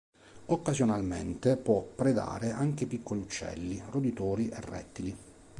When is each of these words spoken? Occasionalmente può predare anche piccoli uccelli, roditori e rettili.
Occasionalmente 0.47 1.57
può 1.57 1.83
predare 1.83 2.49
anche 2.49 2.87
piccoli 2.87 3.19
uccelli, 3.19 3.79
roditori 3.91 4.49
e 4.49 4.59
rettili. 4.59 5.17